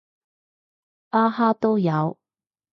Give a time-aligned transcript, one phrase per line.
[1.11, 2.17] 巴哈都有